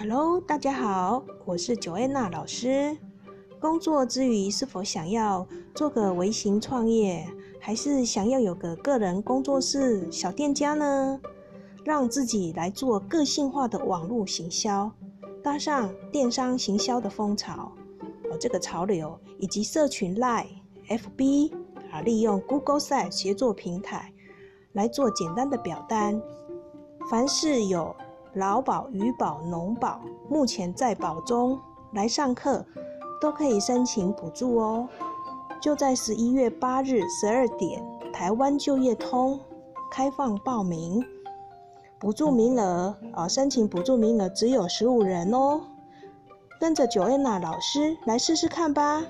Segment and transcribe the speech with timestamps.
[0.00, 2.96] Hello，大家好，我是九安娜老师。
[3.58, 5.44] 工作之余，是否想要
[5.74, 7.26] 做个微型创业，
[7.58, 11.20] 还是想要有个个人工作室、小店家呢？
[11.82, 14.92] 让自己来做个性化的网络行销，
[15.42, 17.72] 搭上电商行销的风潮，
[18.30, 20.46] 哦，这个潮流以及社群 Line、
[20.86, 21.52] FB
[21.90, 24.14] 啊，利用 Google Site 协作平台
[24.74, 26.22] 来做简单的表单。
[27.10, 27.96] 凡是有
[28.34, 31.58] 劳保、渔保、农保，目前在保中
[31.92, 32.64] 来上课，
[33.20, 34.88] 都可以申请补助哦。
[35.60, 39.40] 就在十一月八日十二点，台湾就业通
[39.90, 41.04] 开放报名。
[41.98, 45.60] 补助名额啊，申请补助名额只有十五人哦。
[46.60, 49.02] 跟着九安娜老师来试试看吧。